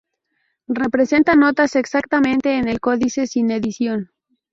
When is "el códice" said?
2.67-3.27